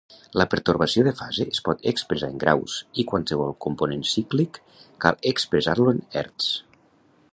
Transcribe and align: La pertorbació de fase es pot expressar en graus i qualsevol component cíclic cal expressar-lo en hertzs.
La 0.41 0.45
pertorbació 0.51 1.03
de 1.07 1.11
fase 1.19 1.45
es 1.51 1.59
pot 1.67 1.83
expressar 1.91 2.29
en 2.33 2.41
graus 2.45 2.77
i 3.03 3.05
qualsevol 3.11 3.53
component 3.67 4.01
cíclic 4.13 4.59
cal 5.07 5.21
expressar-lo 5.33 5.95
en 5.95 6.05
hertzs. 6.17 6.51